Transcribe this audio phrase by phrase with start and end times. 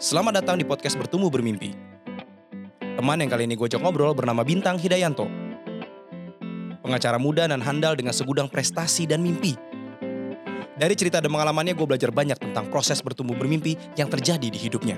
[0.00, 1.76] Selamat datang di podcast Bertumbuh Bermimpi.
[2.80, 5.28] Teman yang kali ini gue ajak ngobrol bernama Bintang Hidayanto.
[6.80, 9.60] Pengacara muda dan handal dengan segudang prestasi dan mimpi.
[10.80, 14.96] Dari cerita dan pengalamannya gue belajar banyak tentang proses bertumbuh bermimpi yang terjadi di hidupnya.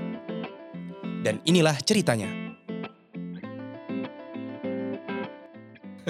[1.27, 2.31] Dan inilah ceritanya.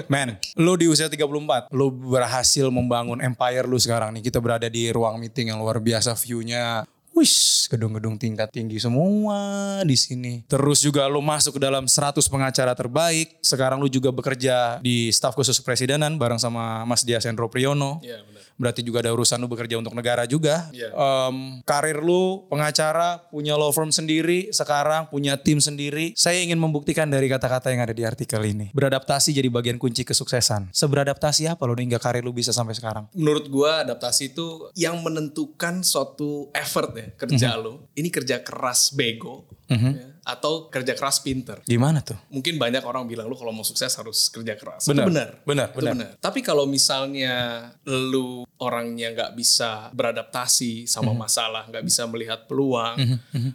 [0.05, 4.29] Man, lu di usia 34, lu berhasil membangun empire lu sekarang nih.
[4.29, 6.85] Kita berada di ruang meeting yang luar biasa view-nya.
[7.13, 9.37] Wish, gedung-gedung tingkat tinggi semua
[9.85, 10.41] di sini.
[10.49, 13.37] Terus juga lu masuk ke dalam 100 pengacara terbaik.
[13.37, 18.01] Sekarang lu juga bekerja di staf khusus presidenan bareng sama Mas Dias Hendro Priyono.
[18.01, 18.41] Iya benar.
[18.55, 20.69] Berarti juga ada urusan lu bekerja untuk negara juga.
[20.71, 20.93] Iya.
[20.93, 26.13] Em, karir lu pengacara, punya law firm sendiri, sekarang punya tim sendiri.
[26.13, 28.69] Saya ingin membuktikan dari kata-kata yang ada di artikel ini.
[28.71, 30.69] Beradaptasi jadi bagian kunci kesuksesan.
[30.71, 33.09] Seberadaptasi apa lo hingga karir lu bisa sampai sekarang?
[33.17, 37.89] Menurut gua adaptasi itu yang menentukan suatu effort ya kerja lo.
[37.97, 41.59] Ini kerja keras bego ya, atau kerja keras pinter.
[41.63, 42.15] Gimana tuh?
[42.31, 44.87] Mungkin banyak orang bilang lu kalau mau sukses harus kerja keras.
[44.87, 45.29] Benar, Itu benar.
[45.43, 46.09] benar, Itu benar.
[46.17, 47.35] Tapi kalau misalnya
[47.83, 51.19] lu orangnya nggak bisa beradaptasi sama Mhm.
[51.19, 52.95] masalah, nggak bisa melihat peluang,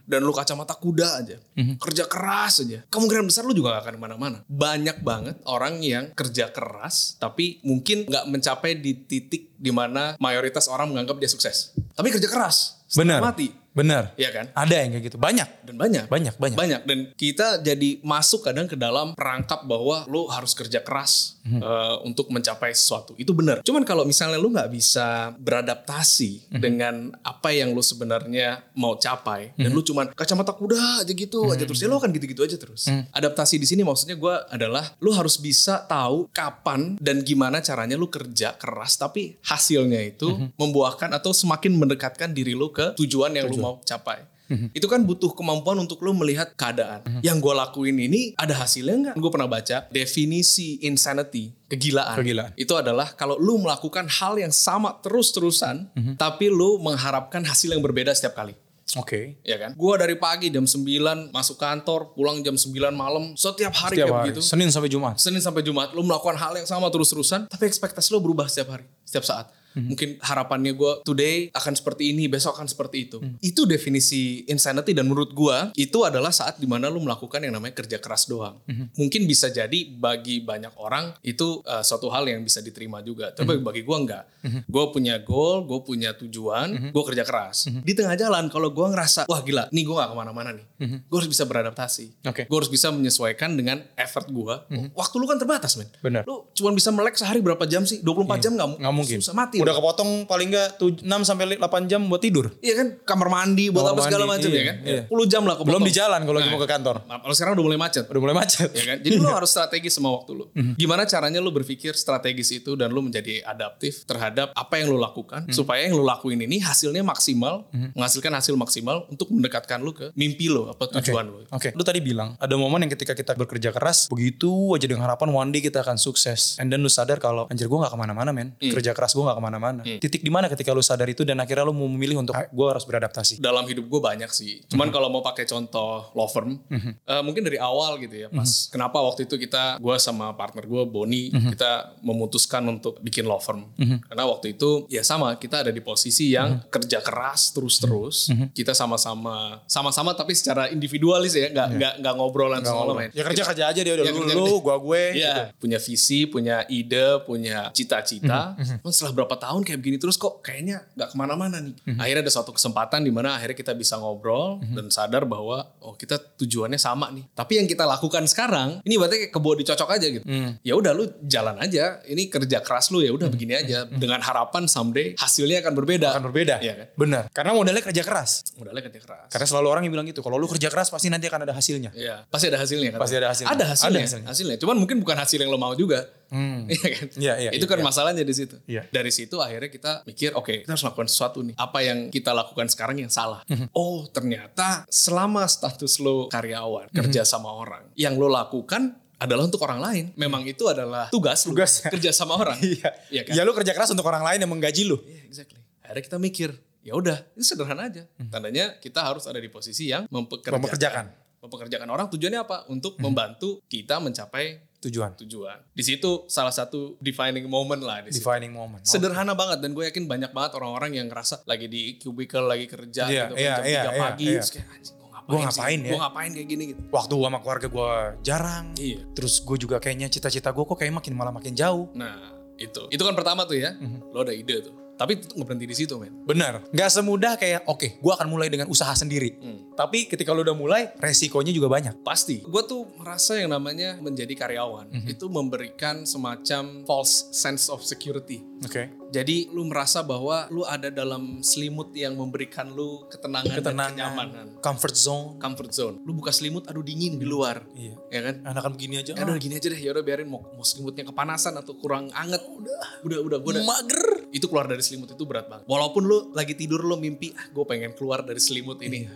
[0.05, 1.81] dan lu kacamata kuda aja, Mhm.
[1.81, 4.39] kerja keras aja, kemungkinan besar lu juga gak akan ke mana-mana.
[4.45, 10.69] Banyak banget orang yang kerja keras, tapi mungkin nggak mencapai di titik di mana mayoritas
[10.69, 11.73] orang menganggap dia sukses.
[11.97, 13.25] Tapi kerja keras, Benar.
[13.25, 14.11] mati, Benar.
[14.15, 14.45] Iya kan?
[14.53, 15.19] Ada yang kayak gitu.
[15.19, 15.49] Banyak.
[15.69, 16.57] dan banyak Banyak, banyak.
[16.57, 21.61] banyak dan kita jadi masuk kadang ke dalam perangkap bahwa lo harus kerja keras Mhm.
[21.61, 26.57] eh, untuk mencapai sesuatu itu benar cuman kalau misalnya lo nggak bisa beradaptasi Mhm.
[26.59, 29.77] dengan apa yang lo sebenarnya mau capai dan Mhm.
[29.77, 33.13] lo cuman kacamata kuda aja gitu aja terus ya lo akan gitu-gitu aja terus Mhm.
[33.13, 38.09] adaptasi di sini maksudnya gue adalah lo harus bisa tahu kapan dan gimana caranya lo
[38.09, 40.57] kerja keras tapi hasilnya itu Mhm.
[40.57, 44.73] membuahkan atau semakin mendekatkan diri lo ke tujuan yang lo mau capai Mhm.
[44.73, 47.05] itu kan butuh kemampuan untuk lo melihat keadaan.
[47.21, 49.15] Yang gue lakuin ini ada hasilnya nggak?
[49.15, 52.17] Gue pernah baca definisi insanity, kegilaan.
[52.17, 52.53] Kegilaan.
[52.57, 56.13] Itu adalah kalau lo melakukan hal yang sama terus-terusan, Mhm.
[56.17, 58.57] tapi lo mengharapkan hasil yang berbeda setiap kali.
[58.97, 59.37] Oke.
[59.45, 59.77] Ya kan?
[59.77, 64.17] Gue dari pagi jam 9 masuk kantor, pulang jam 9 malam, setiap hari Setiap kayak
[64.17, 64.25] hari.
[64.33, 64.41] begitu.
[64.41, 65.15] Senin sampai Jumat.
[65.21, 68.89] Senin sampai Jumat lo melakukan hal yang sama terus-terusan tapi ekspektasi lo berubah setiap hari
[69.05, 69.89] setiap saat Mhm.
[69.89, 73.39] mungkin harapannya gue today akan seperti ini besok akan seperti itu Mhm.
[73.41, 77.77] itu definisi insanity dan menurut gue itu adalah saat di mana lo melakukan yang namanya
[77.77, 78.99] kerja keras doang Mhm.
[78.99, 83.55] mungkin bisa jadi bagi banyak orang itu uh, suatu hal yang bisa diterima juga tapi
[83.55, 83.63] Mhm.
[83.63, 84.25] bagi gue enggak
[84.65, 86.91] gue punya goal gue punya tujuan Mhm.
[86.91, 90.17] gue kerja keras di tengah jalan kalau gue ngerasa wah gila nih gue gak ke
[90.17, 90.67] mana-mana nih
[91.01, 92.25] gue harus bisa beradaptasi.
[92.25, 92.43] Oke.
[92.45, 94.55] gue harus bisa menyesuaikan dengan effort gue
[94.93, 95.87] waktu lu kan terbatas men.
[96.01, 96.25] Benar.
[96.25, 99.19] lu cuma bisa melek sehari berapa jam sih 24 jam nggak Nggak mungkin.
[99.21, 102.49] susah mati Udah kepotong paling nggak 6 sampai 8 jam buat tidur.
[102.59, 105.03] iya kan kamar mandi buat Kamar apa segala mandi, macam iya, ya kan iya.
[105.07, 105.69] 10 jam lah kepotong.
[105.71, 106.55] Belum di jalan kalau lagi Nah.
[106.55, 106.97] mau ke kantor.
[107.05, 108.69] Kalau sekarang udah mulai macet Udah mulai macet.
[108.71, 110.73] ya kan jadi lu harus strategi sama waktu lu Mhm.
[110.75, 115.45] gimana caranya lu berpikir strategis itu dan lu menjadi adaptif terhadap apa yang lu lakukan
[115.45, 115.53] Mhm.
[115.53, 120.49] supaya yang lu lakuin ini hasilnya maksimal menghasilkan hasil maksimal untuk mendekatkan lu ke mimpi
[120.49, 124.09] lu apa tujuan lu Oke, lu tadi bilang ada momen yang ketika kita bekerja keras
[124.09, 126.57] begitu aja dengan harapan one day kita akan sukses.
[126.57, 128.55] And then lu sadar kalau anjir gue gak ke mana-mana men.
[128.55, 128.71] Hmm.
[128.71, 129.81] Kerja keras gue gak ke mana-mana.
[129.83, 132.85] Titik di mana ketika lu sadar itu dan akhirnya lu mau memilih untuk gue harus
[132.85, 133.41] beradaptasi.
[133.41, 134.61] dalam hidup gue banyak sih.
[134.67, 138.29] Cuman kalau mau pakai contoh law firm, eh, mungkin dari awal gitu ya.
[138.29, 138.71] Pas Mhm.
[138.71, 143.73] kenapa waktu itu kita, gue sama partner gue Boni, kita memutuskan untuk bikin law firm.
[143.75, 144.05] Mhm.
[144.05, 148.29] Karena waktu itu ya sama kita ada di posisi yang kerja keras terus-terus.
[148.29, 148.53] Mhm.
[148.53, 153.11] Kita sama-sama, sama-sama tapi secara individualis ya, nggak nggak nggak ngobrolan segala main.
[153.15, 155.03] Ya kerja kerja aja dia udah Ya, lu, gua gue.
[155.15, 155.61] Iya, gitu.
[155.63, 158.59] punya visi, punya ide, punya cita-cita.
[158.59, 161.75] Mhm, Cuman setelah berapa tahun kayak begini terus kok kayaknya nggak ke mana-mana nih.
[161.87, 161.99] Mhm.
[161.99, 166.19] Akhirnya ada suatu kesempatan di mana akhirnya kita bisa ngobrol dan sadar bahwa oh kita
[166.19, 167.25] tujuannya sama nih.
[167.33, 170.25] Tapi yang kita lakukan sekarang ini berarti kayak kebo dicocok aja gitu.
[170.27, 170.51] Mhm.
[170.67, 172.03] Ya udah lu jalan aja.
[172.05, 176.09] Ini kerja keras lu ya udah begini aja dengan harapan someday hasilnya akan berbeda.
[176.15, 176.59] Akan berbeda.
[176.59, 176.87] Iya kan?
[176.99, 177.23] Benar.
[177.31, 178.43] Karena modalnya kerja keras.
[178.59, 179.29] Modalnya kerja keras.
[179.31, 180.21] Karena selalu orang yang bilang gitu.
[180.21, 181.91] Kalau lu kerja keras pasti nanti akan ada hasilnya.
[181.95, 183.01] Iya, pasti ada hasilnya kan?
[183.01, 183.53] Pasti ada hasilnya.
[183.55, 183.89] Ada hasilnya.
[183.89, 184.29] Ada hasilnya.
[184.29, 184.57] hasilnya.
[184.59, 186.09] Cuman mungkin bukan hasil yang lo mau juga.
[186.29, 186.69] Hmm.
[186.69, 187.07] Iya kan?
[187.17, 187.87] Iya, iya, Itu iya, kan iya.
[187.89, 188.57] masalahnya di situ.
[188.69, 188.83] Iya.
[188.89, 191.57] Dari situ akhirnya kita mikir, oke, kita harus lakukan sesuatu nih.
[191.57, 193.41] Apa yang kita lakukan sekarang yang salah?
[193.49, 193.73] Mhm.
[193.73, 196.97] Oh, ternyata selama status lo karyawan, Mhm.
[196.97, 200.05] kerja sama orang, yang lo lakukan adalah untuk orang lain.
[200.15, 201.83] Memang itu adalah tugas, lo, Tugas.
[201.83, 202.55] kerja sama orang.
[202.63, 202.89] Iya.
[203.11, 203.33] Iya kan?
[203.35, 205.01] Ya lu kerja keras untuk orang lain yang menggaji lu.
[205.03, 205.59] Iya, exactly.
[205.83, 206.49] Akhirnya kita mikir,
[206.85, 208.05] ya udah, ini sederhana aja.
[208.21, 208.29] Mhm.
[208.31, 210.61] Tandanya kita harus ada di posisi yang mempekerjakan.
[210.61, 211.07] Mempekerjakan.
[211.39, 212.67] Mempekerjakan orang tujuannya apa?
[212.67, 215.11] Untuk membantu kita mencapai Tujuan.
[215.19, 215.59] tujuan.
[215.75, 218.23] Di situ salah satu defining moment lah di situ.
[218.23, 218.87] Defining moment.
[218.87, 223.11] Sederhana banget dan gue yakin banyak banget orang-orang yang ngerasa lagi di cubicle lagi kerja
[223.11, 224.39] Iya, gitu kan iya, jam iya, 3 iya, pagi iya.
[224.39, 225.91] terus kayak gue ngapain Gua ngapain ya?
[225.91, 226.81] Gue ngapain kayak gini gitu.
[226.95, 227.93] Waktu gua sama keluarga gue
[228.23, 228.67] jarang.
[228.79, 229.01] Iya.
[229.13, 231.91] Terus gue juga kayaknya cita-cita gue kok kayak makin malah makin jauh.
[231.99, 232.87] Nah itu.
[232.89, 233.75] Itu kan pertama tuh ya.
[233.75, 234.15] Mhm.
[234.15, 234.88] Lo ada ide tuh.
[234.99, 236.13] Tapi itu nggak berhenti di situ men.
[236.27, 236.67] Bener.
[236.75, 239.39] Gak semudah kayak oke gue akan mulai dengan usaha sendiri.
[239.39, 239.71] Hmm.
[239.79, 242.03] Tapi ketika lu udah mulai resikonya juga banyak.
[242.03, 242.43] Pasti.
[242.43, 244.91] Gue tuh merasa yang namanya menjadi karyawan.
[244.91, 245.07] Mhm.
[245.07, 248.43] Itu memberikan semacam false sense of security.
[248.67, 248.98] Oke.
[249.09, 253.93] Jadi lu merasa bahwa lu ada dalam selimut yang memberikan lu ketenangan, dan Ketenangan.
[253.97, 254.47] kenyamanan.
[254.61, 255.27] Comfort zone.
[255.41, 255.97] Comfort zone.
[256.05, 257.65] Lu buka selimut, aduh dingin di luar.
[257.73, 257.97] Iya.
[258.13, 258.35] Ya kan?
[258.45, 259.13] Anak-anak begini aja.
[259.17, 262.45] Ya udah gini aja deh, ya udah biarin mau, mau selimutnya kepanasan atau kurang anget.
[262.45, 263.65] Udah, udah, udah, gue udah.
[263.65, 264.05] mager.
[264.29, 265.65] Itu keluar dari selimut itu berat banget.
[265.65, 269.09] Walaupun lu lagi tidur lu mimpi, ah gue pengen keluar dari selimut ini.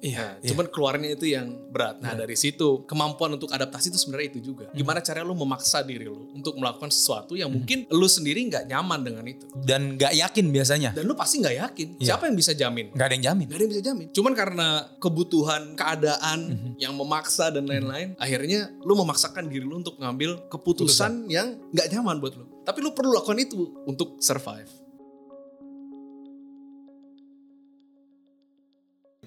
[0.00, 0.16] Iya.
[0.16, 2.00] Nah, cuman keluarnya itu yang berat.
[2.00, 4.72] Nah, dari situ kemampuan untuk adaptasi itu sebenarnya itu juga.
[4.72, 9.00] Gimana caranya lu memaksa diri lu untuk melakukan sesuatu yang mungkin lu sendiri nggak nyaman
[9.04, 9.44] dengan itu.
[9.60, 10.90] Dan gak yakin biasanya.
[10.96, 11.88] Dan lu pasti nggak yakin.
[12.00, 12.92] Siapa yang bisa jamin?
[12.94, 13.46] Gak ada yang jamin.
[13.50, 14.06] Gak ada yang bisa jamin.
[14.14, 14.68] Cuman karena
[15.02, 16.38] kebutuhan, keadaan
[16.80, 22.18] yang memaksa dan lain-lain, akhirnya lu memaksakan diri lu untuk ngambil keputusan yang nggak nyaman
[22.22, 22.44] buat lu.
[22.64, 24.79] Tapi lu perlu lakukan itu untuk survive.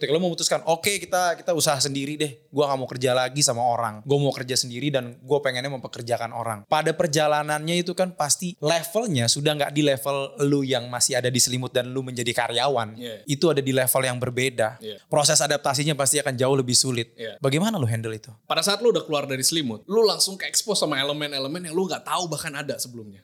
[0.03, 2.43] Ketika lo memutuskan, oke kita kita usaha sendiri deh.
[2.51, 4.03] Gue gak mau kerja lagi sama orang.
[4.03, 6.67] Gue mau kerja sendiri dan gue pengennya mempekerjakan orang.
[6.67, 11.39] Pada perjalanannya itu kan pasti levelnya sudah nggak di level lu yang masih ada di
[11.39, 12.99] selimut dan lu menjadi karyawan.
[12.99, 13.23] Iya.
[13.23, 14.83] Itu ada di level yang berbeda.
[14.83, 14.99] Iya.
[15.07, 17.15] Proses adaptasinya pasti akan jauh lebih sulit.
[17.15, 17.39] Iya.
[17.39, 18.35] Bagaimana lu handle itu?
[18.43, 21.87] Pada saat lu udah keluar dari selimut, lu langsung ke expose sama elemen-elemen yang lu
[21.87, 23.23] nggak tahu bahkan ada sebelumnya.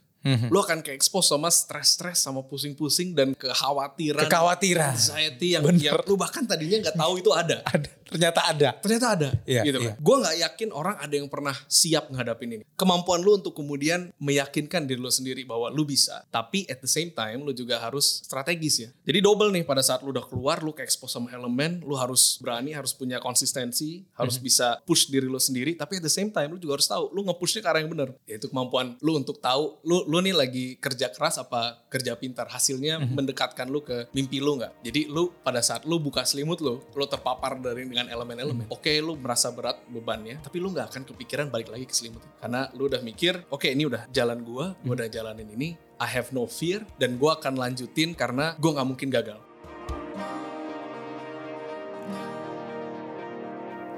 [0.51, 4.91] Lu akan ke expose sama stres-stres, sama pusing-pusing dan kekhawatiran, Kekhawatiran.
[4.91, 7.63] anxiety yang, yang lu bahkan tadinya nggak tahu itu ada.
[7.63, 7.89] Ada.
[8.09, 8.69] Ternyata ada.
[8.81, 9.93] ternyata ada Iya, gitu iya.
[9.93, 10.01] kan.
[10.01, 12.63] Gue nggak yakin orang ada yang pernah siap ngadapin ini.
[12.73, 17.09] Kemampuan lu untuk kemudian meyakinkan diri lu sendiri bahwa lu bisa, tapi at the same
[17.09, 18.89] time lu juga harus strategis ya.
[19.05, 22.37] Jadi double nih pada saat lu udah keluar, lu ke expose sama elemen, lu harus
[22.37, 24.43] berani, harus punya konsistensi, harus Mhm.
[24.43, 27.21] bisa push diri lu sendiri, tapi at the same time lu juga harus tahu lu
[27.23, 28.09] nge-pushnya ke arah yang benar.
[28.25, 32.47] Yaitu kemampuan lu untuk tahu lu lu nih lagi kerja keras apa kerja pintar.
[32.49, 33.13] Hasilnya Mhm.
[33.13, 34.81] mendekatkan lu ke mimpi lu nggak.
[34.81, 38.65] Jadi lu pada saat lu buka selimut lu, lu terpapar dari dengan elemen-elemen.
[38.71, 38.71] Mhm.
[38.71, 42.23] Oke, lu merasa berat bebannya, tapi lu nggak akan kepikiran balik lagi ke selimut.
[42.39, 44.97] Karena lu udah mikir, oke ini udah jalan gua, gua Mhm.
[45.03, 45.69] udah jalanin ini,
[45.99, 49.48] I have no fear dan gua akan lanjutin karena gua nggak mungkin gagal.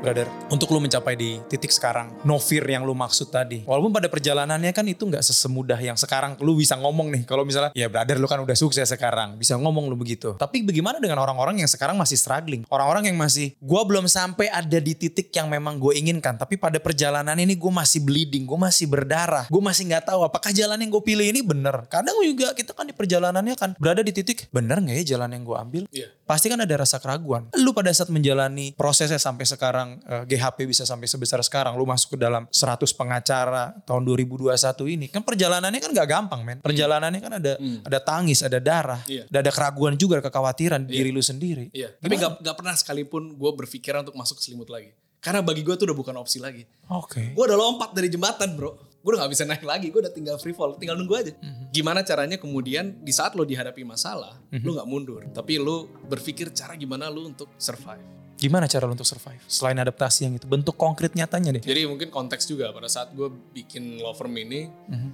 [0.02, 0.28] Brother.
[0.50, 3.64] Untuk lu mencapai di titik sekarang, no fear yang lu maksud tadi.
[3.64, 7.24] Walaupun pada perjalanannya kan itu nggak sesemudah yang sekarang lu bisa ngomong nih.
[7.30, 10.34] Kalau misalnya, ya brother lu kan udah sukses sekarang, bisa ngomong lu begitu.
[10.36, 12.66] Tapi bagaimana dengan orang-orang yang sekarang masih struggling?
[12.68, 16.36] Orang-orang yang masih, gua belum sampai ada di titik yang memang gue inginkan.
[16.36, 19.46] Tapi pada perjalanan ini gue masih bleeding, gue masih berdarah.
[19.48, 21.86] Gue masih nggak tahu apakah jalan yang gue pilih ini bener.
[21.88, 25.44] Kadang juga kita kan di perjalanannya kan berada di titik, bener nggak ya jalan yang
[25.46, 25.84] gue ambil?
[25.94, 26.08] Iya.
[26.32, 27.52] pasti kan ada rasa keraguan.
[27.60, 32.16] Lu pada saat menjalani prosesnya sampai sekarang eh, GHP bisa sampai sebesar sekarang, lu masuk
[32.16, 34.54] ke dalam 100 pengacara tahun 2021
[34.88, 36.58] ini, kan perjalanannya kan gak gampang men.
[36.64, 39.28] Perjalanannya kan ada ada tangis, ada darah, Iya.
[39.28, 41.74] dan ada keraguan juga, ada kekhawatiran di diri lu sendiri.
[41.74, 41.98] Iya.
[41.98, 44.94] Tapi nggak nggak pernah sekalipun gue berpikiran untuk masuk ke selimut lagi.
[45.22, 46.66] Karena bagi gue tuh udah bukan opsi lagi.
[46.90, 47.38] Oke.
[47.38, 48.74] Gue udah lompat dari jembatan bro.
[49.02, 49.94] Gue udah gak bisa naik lagi.
[49.94, 50.78] Gue udah tinggal free fall.
[50.82, 51.34] Tinggal nunggu aja.
[51.70, 54.38] Gimana caranya kemudian di saat lo dihadapi masalah.
[54.50, 55.22] Lu gak mundur.
[55.30, 58.02] Tapi lu berpikir cara gimana lu untuk survive.
[58.42, 59.38] Gimana cara lu untuk survive?
[59.46, 61.62] Selain adaptasi yang itu, bentuk konkret nyatanya deh.
[61.62, 64.66] Jadi mungkin konteks juga pada saat gue bikin law firm ini.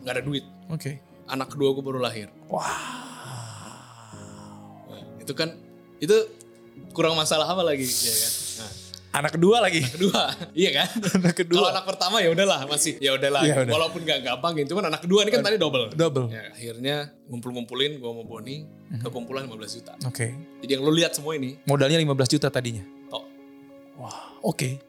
[0.02, 0.48] gak ada duit.
[0.72, 1.04] Oke.
[1.28, 2.32] Anak kedua gue baru lahir.
[2.48, 2.64] Wow.
[4.88, 5.52] Nah, itu kan.
[6.00, 6.16] Itu
[6.94, 7.84] kurang masalah apa lagi.
[7.84, 8.32] ya kan?
[8.58, 8.72] Nah,
[9.18, 9.82] Anak kedua lagi.
[9.82, 11.58] kedua iya kan Anak kedua.
[11.58, 13.74] kalau anak pertama ya udahlah masih ya udahlah Ya udah.
[13.74, 16.30] walaupun gak gampang ya cuman anak kedua ini kan tadi double Double.
[16.30, 18.56] ya akhirnya ngumpul-ngumpulin gua sama Boni
[19.02, 20.38] kekumpulan 15 juta Oke.
[20.62, 22.86] jadi yang lu lihat semua ini Modalnya 15 juta tadinya.
[23.98, 24.86] Wah, oke.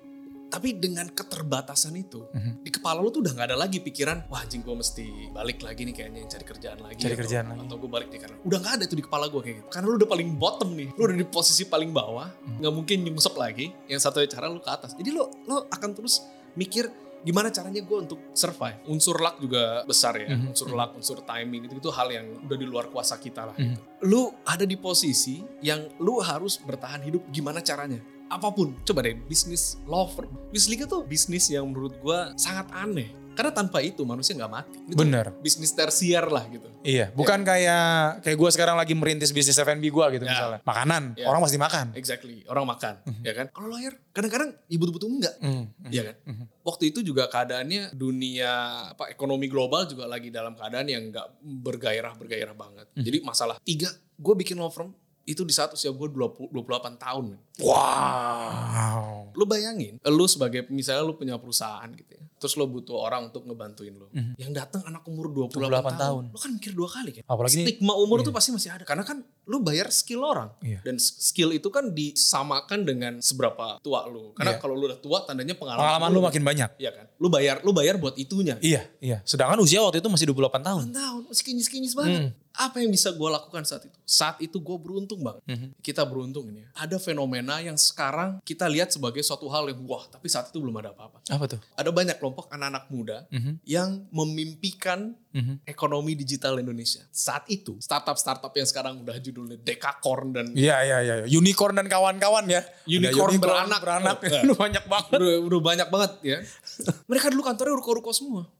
[0.49, 2.65] tapi dengan keterbatasan itu Mhm.
[2.65, 5.85] di kepala lu tuh udah nggak ada lagi pikiran wah anjing gua mesti balik lagi
[5.85, 7.61] nih kayaknya cari kerjaan lagi Cari atau, kerjaan lagi.
[7.69, 9.87] atau gue balik nih karena udah nggak ada tuh di kepala gua kayak gitu karena
[9.87, 12.65] lu udah paling bottom nih lu udah di posisi paling bawah Mhm.
[12.65, 16.25] nggak mungkin nyungsep lagi yang satu cara lu ke atas jadi lo lo akan terus
[16.55, 16.89] mikir
[17.21, 20.49] gimana caranya gue untuk survive unsur luck juga besar ya Mhm.
[20.49, 23.69] unsur luck unsur timing itu itu hal yang udah di luar kuasa kita lah Mhm.
[23.69, 23.81] gitu.
[24.09, 29.17] lu ada di posisi yang lu harus bertahan hidup gimana caranya apa pun coba deh
[29.19, 34.35] bisnis lover bisnis liga tuh bisnis yang menurut gue sangat aneh karena tanpa itu manusia
[34.35, 35.31] nggak mati Itu Bener.
[35.39, 40.05] bisnis tersier lah gitu Iya, bukan kayak kayak gue sekarang lagi merintis bisnis F&B gue
[40.13, 40.31] gitu Ya.
[40.33, 40.59] misalnya.
[40.63, 41.27] Makanan, Ya.
[41.27, 41.87] orang pasti makan.
[41.95, 46.17] exactly orang makan ya kan kalau lawyer kadang-kadang ya butuh-butuh enggak Hmm, Iya kan?
[46.61, 48.53] Waktu itu juga keadaannya dunia
[48.93, 51.27] apa ekonomi global juga lagi dalam keadaan yang nggak
[51.63, 52.87] bergairah bergairah banget.
[52.93, 54.91] Jadi masalah tiga, gue bikin law firm
[55.29, 57.37] Itu di saat usia gue 20, 28 tahun.
[57.61, 59.37] Wow.
[59.37, 62.23] Lu bayangin, lu sebagai misalnya lu punya perusahaan gitu ya.
[62.39, 64.07] Terus lu butuh orang untuk ngebantuin lu.
[64.39, 65.95] Yang datang anak umur 28, 28 tahun.
[65.99, 66.23] tahun.
[66.31, 67.23] Lu kan mikir dua kali kan.
[67.27, 68.87] Apalagi ini- Stigma umur tuh pasti masih ada.
[68.87, 70.55] Karena kan lu bayar skill orang.
[70.63, 70.79] Iya.
[70.81, 74.31] Dan skill itu kan disamakan dengan seberapa tua lu.
[74.33, 74.63] Karena Iya.
[74.63, 76.71] kalau lu udah tua tandanya pengalaman, Pengalaman lu makin banyak.
[76.79, 77.05] Iya kan.
[77.19, 78.55] Lu bayar lu bayar buat itunya.
[78.63, 79.19] Iya, iya.
[79.27, 80.83] Sedangkan usia waktu itu masih 28 tahun.
[80.89, 82.15] 8 tahun, masih kinyis-kinyis banget.
[82.15, 82.31] Hmm.
[82.59, 83.95] Apa yang bisa gue lakukan saat itu?
[84.03, 85.47] Saat itu gue beruntung banget.
[85.47, 85.79] Mhm.
[85.79, 86.59] Kita beruntung ini.
[86.59, 86.69] ya.
[86.77, 90.75] Ada fenomena yang sekarang kita lihat sebagai suatu hal yang wah, tapi saat itu belum
[90.77, 91.23] ada apa-apa.
[91.25, 91.61] Apa tuh?
[91.73, 93.63] Ada banyak kelompok anak-anak muda Mhm.
[93.63, 95.63] yang memimpikan Mhm.
[95.65, 97.07] ekonomi digital Indonesia.
[97.09, 101.15] Saat itu, startup-startup yang sekarang udah judulnya Dekakorn dan Iya, iya, iya.
[101.31, 102.67] Unicorn dan kawan-kawan ya.
[102.85, 103.81] Unicorn Ada beranak.
[103.81, 104.17] Beranak.
[104.29, 105.15] Oh, Lu banyak banget.
[105.15, 106.39] udah, udah banyak banget ya.
[107.11, 108.51] Mereka dulu kantornya ruko-ruko semua.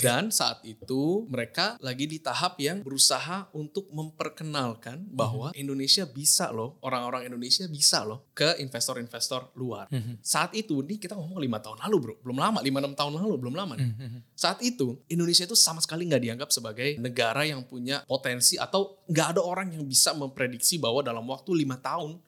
[0.00, 6.78] Dan saat itu mereka lagi di tahap yang berusaha untuk memperkenalkan bahwa Indonesia bisa loh,
[6.82, 9.86] orang-orang Indonesia bisa loh ke investor-investor luar.
[10.24, 13.34] Saat itu nih kita ngomong lima tahun lalu bro, belum lama, lima enam tahun lalu
[13.38, 13.90] belum lama nih.
[14.34, 19.26] Saat itu Indonesia itu sama sekali nggak dianggap sebagai negara yang punya potensi atau nggak
[19.36, 22.18] ada orang yang bisa memprediksi bahwa dalam waktu lima tahun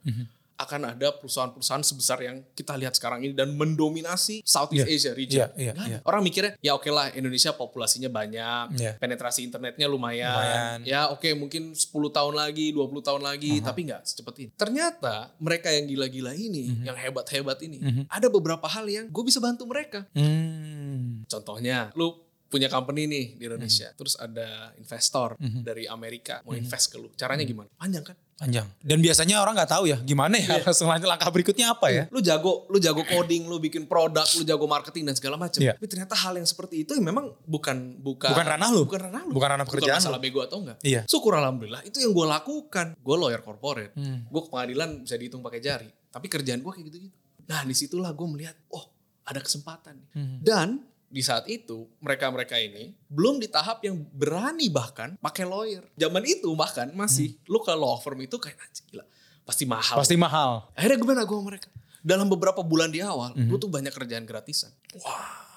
[0.57, 4.97] akan ada perusahaan-perusahaan sebesar yang kita lihat sekarang ini dan mendominasi Southeast Iya.
[4.97, 5.49] Asia region.
[5.53, 5.91] Iya, Nggak ada.
[5.93, 5.99] iya.
[6.03, 8.93] Orang mikirnya ya oke lah Indonesia populasinya banyak, Iya.
[8.97, 10.33] penetrasi internetnya lumayan.
[10.33, 10.79] Lumayan.
[10.83, 14.51] Ya oke mungkin 10 tahun lagi, 20 tahun lagi, tapi nggak secepat ini.
[14.57, 16.85] Ternyata mereka yang gila-gila ini, Mhm.
[16.85, 20.09] yang hebat-hebat ini, ada beberapa hal yang gue bisa bantu mereka.
[20.13, 21.25] Hmm.
[21.27, 22.13] Contohnya, lu
[22.47, 23.97] punya company nih di Indonesia, Mhm.
[23.99, 27.11] terus ada investor dari Amerika mau invest ke lu.
[27.13, 27.51] Caranya Mhm.
[27.51, 27.69] gimana?
[27.75, 28.17] Panjang kan?
[28.37, 28.69] Panjang.
[28.85, 32.05] Dan biasanya orang nggak tahu ya gimana ya langsung lanjut langkah berikutnya apa ya?
[32.13, 35.57] Lu jago, lu jago coding, lu bikin produk, lu jago marketing dan segala macam.
[35.57, 35.73] Iya.
[35.73, 38.85] Tapi ternyata hal yang seperti itu memang bukan bukan Bukan ranah lu.
[38.85, 39.33] Bukan ranah lu.
[39.33, 40.77] Bukan ranah pekerjaan masalah bego atau enggak.
[40.85, 41.09] Iya.
[41.09, 42.87] Syukur alhamdulillah itu yang gue lakukan.
[43.01, 43.97] Gue lawyer corporate.
[43.97, 44.29] Hmm.
[44.29, 45.89] Gue ke pengadilan bisa dihitung pakai jari.
[45.89, 47.17] Tapi kerjaan gue kayak gitu-gitu.
[47.49, 48.85] Nah di situlah gue melihat, oh
[49.25, 50.09] ada kesempatan nih.
[50.13, 50.37] Hmm.
[50.45, 50.69] Dan
[51.07, 55.85] di saat itu mereka-mereka ini belum di tahap yang berani bahkan pakai lawyer.
[55.95, 59.05] Zaman itu bahkan masih lu ke law firm itu kayak anjing gila.
[59.47, 59.95] Pasti mahal.
[59.95, 60.03] Hmm.
[60.03, 60.51] Pasti mahal.
[60.75, 61.69] Akhirnya gue gue sama mereka.
[62.07, 63.51] Dalam beberapa bulan di awal, Mhm.
[63.51, 64.71] lu tuh banyak kerjaan gratisan.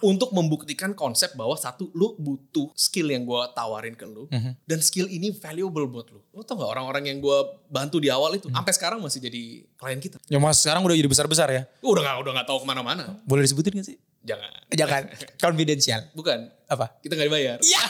[0.01, 4.25] Untuk membuktikan konsep bahwa satu, lu butuh skill yang gue tawarin ke lu.
[4.31, 4.57] Mhm.
[4.65, 6.25] Dan skill ini valuable buat lu.
[6.33, 7.37] Lu tau gak orang-orang yang gue
[7.69, 9.41] bantu di awal itu, sampai sekarang masih jadi
[9.77, 10.17] klien kita.
[10.25, 11.67] Ya mas sekarang udah jadi besar-besar ya.
[11.85, 13.19] Udah gak, udah gak tahu ke mana-mana.
[13.29, 13.97] Boleh disebutin gak sih?
[14.23, 14.51] Jangan.
[14.73, 15.03] Jangan.
[15.43, 16.01] Confidential.
[16.13, 16.51] Bukan.
[16.67, 16.99] Apa?
[16.99, 17.57] Kita gak dibayar.
[17.59, 17.83] Iya.